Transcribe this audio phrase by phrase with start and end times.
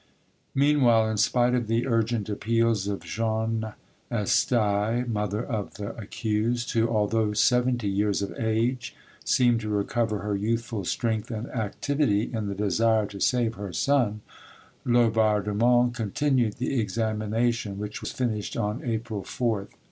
[0.55, 3.73] Meanwhile, in spite of the urgent appeals of Jeanne
[4.11, 10.35] Esteye, mother of the accused, who, although seventy years of age, seemed to recover her
[10.35, 14.21] youthful strength and activity in the desire to save her son,
[14.87, 19.67] Laubardemont continued the examination, which was finished on April 4th.